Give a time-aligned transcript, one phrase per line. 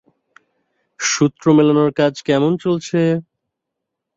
[0.99, 3.01] সূত্র মেলানোর কাজ কেমন চলছে?